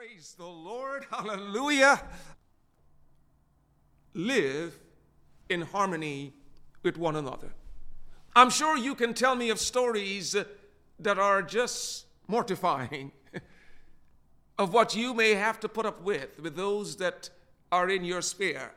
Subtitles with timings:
[0.00, 1.04] Praise the Lord.
[1.10, 2.00] Hallelujah.
[4.14, 4.78] Live
[5.50, 6.32] in harmony
[6.82, 7.52] with one another.
[8.34, 10.34] I'm sure you can tell me of stories
[11.00, 13.12] that are just mortifying
[14.58, 17.28] of what you may have to put up with with those that
[17.70, 18.72] are in your sphere.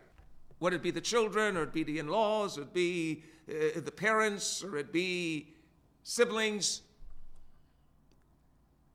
[0.60, 3.80] Whether it be the children, or it be the in laws, or it be uh,
[3.80, 5.54] the parents, or it be
[6.04, 6.82] siblings.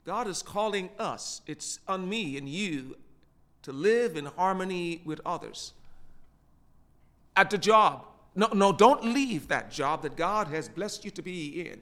[0.05, 2.97] God is calling us, it's on me and you,
[3.63, 5.73] to live in harmony with others.
[7.37, 11.23] At the job, no, no, don't leave that job that God has blessed you to
[11.23, 11.81] be in,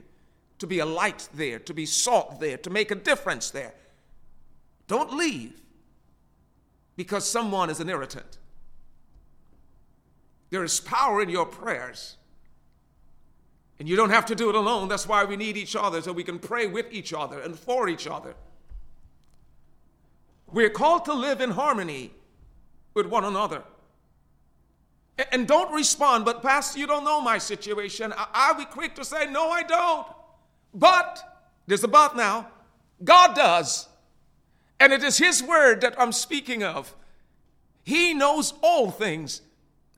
[0.59, 3.73] to be a light there, to be salt there, to make a difference there.
[4.87, 5.61] Don't leave
[6.95, 8.39] because someone is an irritant.
[10.49, 12.17] There is power in your prayers.
[13.79, 14.87] And you don't have to do it alone.
[14.87, 17.87] That's why we need each other, so we can pray with each other and for
[17.87, 18.35] each other.
[20.51, 22.11] We're called to live in harmony
[22.93, 23.63] with one another.
[25.31, 28.13] And don't respond, but Pastor, you don't know my situation.
[28.15, 30.07] I'll be quick to say, No, I don't.
[30.73, 32.49] But, there's a but now,
[33.03, 33.87] God does.
[34.79, 36.95] And it is His word that I'm speaking of.
[37.83, 39.41] He knows all things,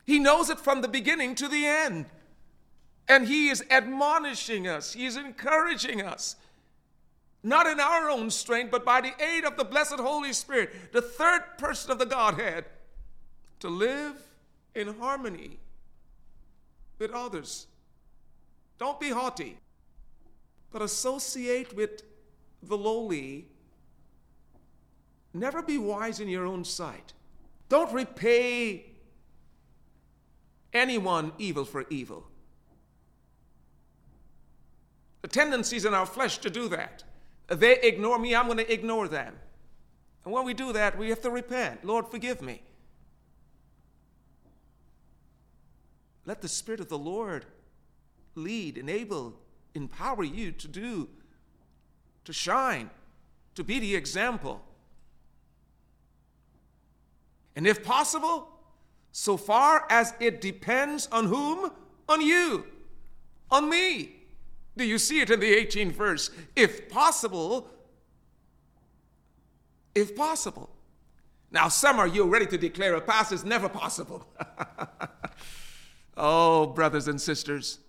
[0.05, 2.05] He knows it from the beginning to the end.
[3.09, 6.35] And He is admonishing us, He is encouraging us,
[7.41, 11.01] not in our own strength, but by the aid of the blessed Holy Spirit, the
[11.01, 12.65] third person of the Godhead,
[13.61, 14.15] to live
[14.75, 15.57] in harmony
[16.99, 17.65] with others.
[18.77, 19.57] Don't be haughty,
[20.71, 22.03] but associate with
[22.61, 23.47] the lowly.
[25.33, 27.13] Never be wise in your own sight.
[27.69, 28.85] Don't repay
[30.73, 32.25] anyone evil for evil.
[35.31, 37.03] Tendencies in our flesh to do that.
[37.47, 39.35] They ignore me, I'm going to ignore them.
[40.25, 41.83] And when we do that, we have to repent.
[41.83, 42.61] Lord, forgive me.
[46.25, 47.45] Let the Spirit of the Lord
[48.35, 49.33] lead, enable,
[49.73, 51.09] empower you to do,
[52.25, 52.89] to shine,
[53.55, 54.61] to be the example.
[57.55, 58.47] And if possible,
[59.11, 61.71] so far as it depends on whom?
[62.07, 62.65] On you,
[63.49, 64.18] on me.
[64.79, 66.31] Do you see it in the 18th verse?
[66.55, 67.69] If possible,
[69.93, 70.69] if possible.
[71.51, 74.25] Now, some are you ready to declare a past is never possible.
[76.17, 77.79] oh, brothers and sisters,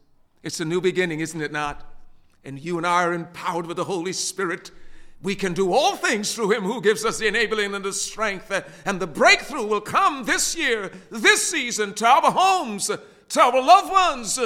[0.42, 1.88] it's a new beginning, isn't it not?
[2.44, 4.72] And you and I are empowered with the Holy Spirit.
[5.22, 8.50] We can do all things through Him who gives us the enabling and the strength.
[8.50, 12.90] Uh, and the breakthrough will come this year, this season, to our homes,
[13.28, 14.40] to our loved ones,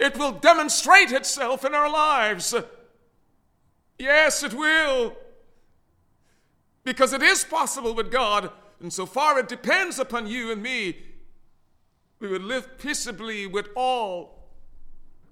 [0.00, 2.54] it will demonstrate itself in our lives.
[3.98, 5.14] Yes, it will.
[6.84, 8.50] Because it is possible with God,
[8.80, 10.96] and so far it depends upon you and me.
[12.18, 14.48] We will live peaceably with all.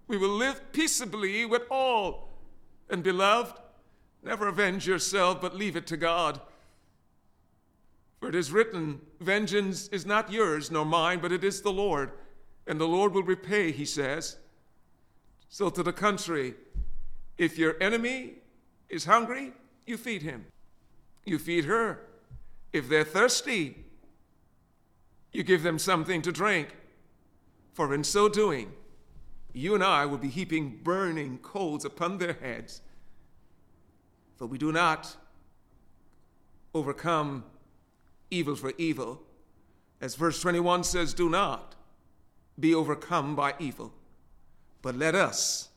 [0.06, 2.28] We will live peaceably with all.
[2.90, 3.58] And beloved,
[4.22, 6.42] never avenge yourself, but leave it to God.
[8.20, 12.12] For it is written, Vengeance is not yours nor mine, but it is the Lord.
[12.66, 14.36] And the Lord will repay, he says.
[15.48, 16.54] So, to the country,
[17.38, 18.34] if your enemy
[18.88, 19.52] is hungry,
[19.86, 20.46] you feed him.
[21.24, 22.00] You feed her.
[22.72, 23.84] If they're thirsty,
[25.32, 26.76] you give them something to drink.
[27.72, 28.72] For in so doing,
[29.52, 32.82] you and I will be heaping burning coals upon their heads.
[34.36, 35.16] For we do not
[36.74, 37.44] overcome
[38.30, 39.22] evil for evil.
[40.00, 41.74] As verse 21 says, do not
[42.58, 43.92] be overcome by evil
[44.82, 45.68] but let us,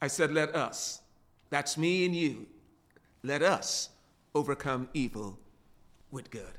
[0.00, 1.00] I said, let us,
[1.48, 2.46] that's me and you,
[3.22, 3.90] let us
[4.34, 5.38] overcome evil
[6.10, 6.58] with good.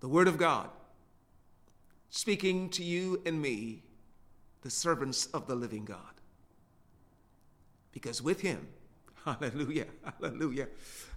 [0.00, 0.68] The Word of God
[2.10, 3.82] speaking to you and me,
[4.62, 5.98] the servants of the living God.
[7.90, 8.68] Because with Him,
[9.24, 9.86] hallelujah,
[10.20, 10.68] hallelujah,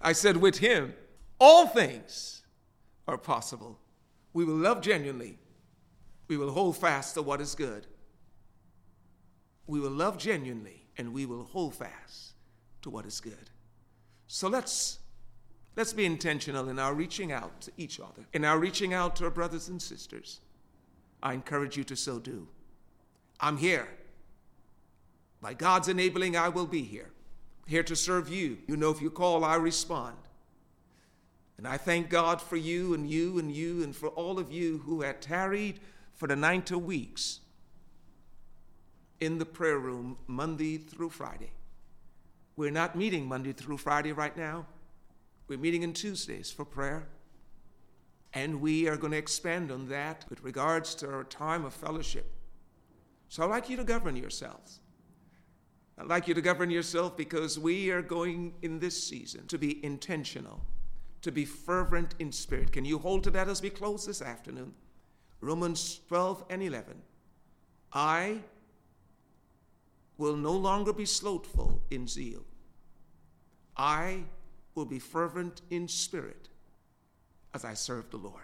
[0.01, 0.93] I said, with Him,
[1.39, 2.43] all things
[3.07, 3.79] are possible.
[4.33, 5.37] We will love genuinely,
[6.27, 7.87] we will hold fast to what is good
[9.67, 12.33] we will love genuinely and we will hold fast
[12.81, 13.49] to what is good.
[14.27, 14.99] So let's
[15.75, 19.25] let's be intentional in our reaching out to each other, in our reaching out to
[19.25, 20.39] our brothers and sisters.
[21.21, 22.47] I encourage you to so do.
[23.39, 23.87] I'm here.
[25.41, 27.11] By God's enabling, I will be here,
[27.67, 28.57] here to serve you.
[28.67, 30.15] You know, if you call, I respond.
[31.57, 34.79] And I thank God for you and you and you and for all of you
[34.85, 35.79] who had tarried
[36.15, 37.39] for the 90 weeks
[39.19, 41.51] in the prayer room Monday through Friday.
[42.55, 44.65] We're not meeting Monday through Friday right now.
[45.47, 47.07] We're meeting on Tuesdays for prayer.
[48.33, 52.31] And we are going to expand on that with regards to our time of fellowship.
[53.29, 54.79] So I'd like you to govern yourselves.
[55.97, 59.83] I'd like you to govern yourself because we are going in this season to be
[59.83, 60.61] intentional,
[61.21, 62.71] to be fervent in spirit.
[62.71, 64.73] Can you hold to that as we close this afternoon?
[65.41, 67.01] Romans 12 and 11.
[67.93, 68.39] I
[70.17, 72.43] will no longer be slothful in zeal.
[73.75, 74.23] I
[74.75, 76.49] will be fervent in spirit
[77.53, 78.43] as I serve the Lord.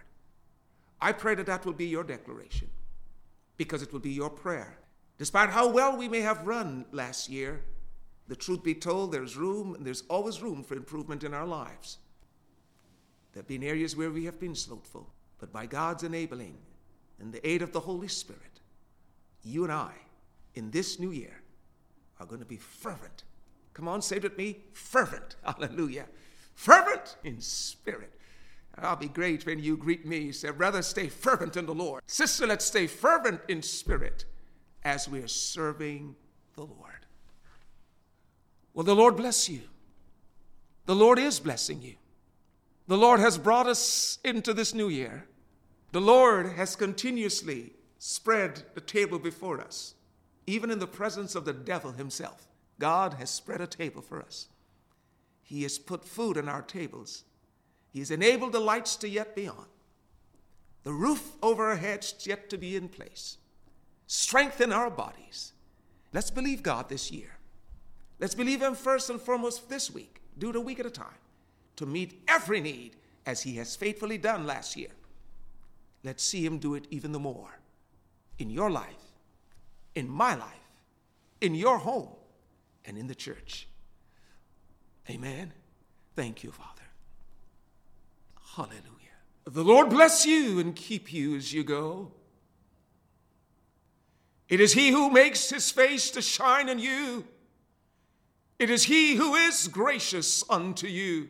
[1.01, 2.69] I pray that that will be your declaration
[3.57, 4.77] because it will be your prayer.
[5.17, 7.61] Despite how well we may have run last year,
[8.27, 11.97] the truth be told, there's room, and there's always room for improvement in our lives.
[13.33, 15.09] There have been areas where we have been slothful,
[15.39, 16.57] but by God's enabling
[17.19, 18.61] and the aid of the Holy Spirit,
[19.43, 19.91] you and I,
[20.55, 21.42] in this new year,
[22.23, 23.23] are going to be fervent.
[23.73, 25.35] Come on, say it with me fervent.
[25.43, 26.05] Hallelujah.
[26.55, 28.11] Fervent in spirit.
[28.77, 30.31] I'll be great when you greet me.
[30.31, 32.01] Say, brother, stay fervent in the Lord.
[32.07, 34.25] Sister, let's stay fervent in spirit
[34.83, 36.15] as we are serving
[36.55, 37.05] the Lord.
[38.73, 39.61] Well, the Lord bless you.
[40.85, 41.95] The Lord is blessing you.
[42.87, 45.27] The Lord has brought us into this new year.
[45.91, 49.93] The Lord has continuously spread the table before us,
[50.45, 52.47] even in the presence of the devil himself.
[52.79, 54.47] God has spread a table for us.
[55.41, 57.23] He has put food on our tables.
[57.91, 59.67] He has enabled the lights to yet be on,
[60.83, 63.37] the roof over our heads yet to be in place.
[64.07, 65.53] Strengthen our bodies.
[66.11, 67.37] Let's believe God this year.
[68.19, 70.21] Let's believe Him first and foremost this week.
[70.37, 71.21] Do it a week at a time
[71.75, 74.91] to meet every need as He has faithfully done last year.
[76.03, 77.59] Let's see Him do it even the more
[78.39, 79.12] in your life,
[79.95, 80.49] in my life,
[81.41, 82.09] in your home,
[82.85, 83.67] and in the church.
[85.09, 85.53] Amen.
[86.15, 86.69] Thank you, Father.
[88.55, 88.83] Hallelujah.
[89.45, 92.11] The Lord bless you and keep you as you go.
[94.47, 97.25] It is He who makes His face to shine on you.
[98.59, 101.29] It is He who is gracious unto you.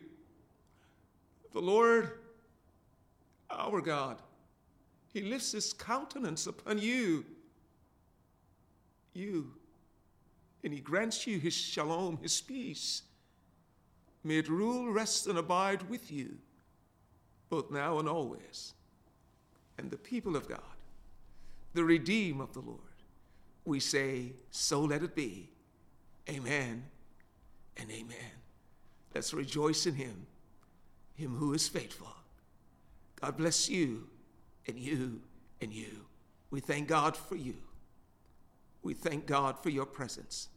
[1.52, 2.18] The Lord,
[3.50, 4.18] our God,
[5.12, 7.24] He lifts His countenance upon you.
[9.14, 9.52] You.
[10.62, 13.02] And He grants you His shalom, His peace
[14.24, 16.38] May it rule, rest, and abide with you,
[17.50, 18.72] both now and always.
[19.76, 20.60] And the people of God,
[21.74, 22.80] the redeemed of the Lord,
[23.66, 25.50] we say, So let it be.
[26.30, 26.84] Amen
[27.76, 28.32] and amen.
[29.14, 30.26] Let's rejoice in Him,
[31.14, 32.08] Him who is faithful.
[33.20, 34.08] God bless you
[34.66, 35.20] and you
[35.60, 36.06] and you.
[36.50, 37.56] We thank God for you.
[38.84, 40.48] We thank God for your presence.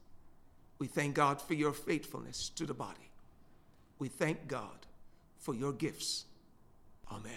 [0.79, 3.09] We thank God for your faithfulness to the body.
[3.97, 4.85] We thank God
[5.39, 6.25] for your gifts.
[7.11, 7.31] Amen.